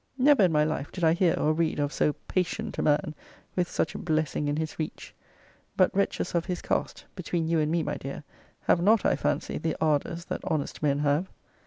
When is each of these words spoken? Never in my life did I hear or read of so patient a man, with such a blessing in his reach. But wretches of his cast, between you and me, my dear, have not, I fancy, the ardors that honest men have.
Never 0.17 0.41
in 0.45 0.51
my 0.51 0.63
life 0.63 0.91
did 0.91 1.03
I 1.03 1.13
hear 1.13 1.35
or 1.37 1.53
read 1.53 1.77
of 1.77 1.93
so 1.93 2.13
patient 2.27 2.79
a 2.79 2.81
man, 2.81 3.13
with 3.55 3.69
such 3.69 3.93
a 3.93 3.99
blessing 3.99 4.47
in 4.47 4.55
his 4.57 4.79
reach. 4.79 5.13
But 5.77 5.95
wretches 5.95 6.33
of 6.33 6.45
his 6.47 6.59
cast, 6.63 7.05
between 7.15 7.47
you 7.47 7.59
and 7.59 7.71
me, 7.71 7.83
my 7.83 7.97
dear, 7.97 8.23
have 8.61 8.81
not, 8.81 9.05
I 9.05 9.15
fancy, 9.15 9.59
the 9.59 9.77
ardors 9.79 10.25
that 10.25 10.41
honest 10.43 10.81
men 10.81 10.97
have. 10.97 11.29